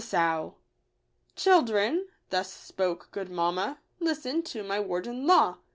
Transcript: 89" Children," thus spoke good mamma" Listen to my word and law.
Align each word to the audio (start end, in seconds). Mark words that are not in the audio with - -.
89" 0.03 0.53
Children," 1.35 2.07
thus 2.31 2.51
spoke 2.51 3.09
good 3.11 3.29
mamma" 3.29 3.77
Listen 3.99 4.41
to 4.41 4.63
my 4.63 4.79
word 4.79 5.05
and 5.05 5.27
law. 5.27 5.59